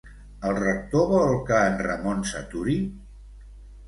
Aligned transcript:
El 0.51 0.55
Rector 0.59 1.03
vol 1.11 1.35
que 1.49 1.59
en 1.65 1.75
Ramon 1.87 2.23
s'aturi? 2.31 2.79